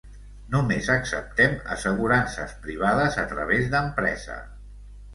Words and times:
Només 0.53 0.89
acceptem 0.93 1.53
assegurances 1.77 2.57
privades 2.65 3.23
a 3.27 3.31
través 3.37 3.73
d'empresa. 3.77 4.45